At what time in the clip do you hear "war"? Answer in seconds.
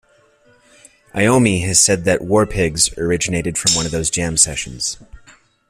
2.23-2.47